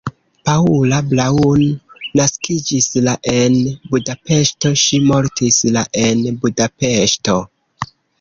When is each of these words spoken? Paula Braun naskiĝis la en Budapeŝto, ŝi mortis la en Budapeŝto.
Paula 0.49 0.99
Braun 1.09 1.65
naskiĝis 2.19 2.87
la 3.07 3.13
en 3.33 3.57
Budapeŝto, 3.91 4.71
ŝi 4.85 5.01
mortis 5.11 5.59
la 5.77 5.85
en 6.07 6.25
Budapeŝto. 6.47 7.37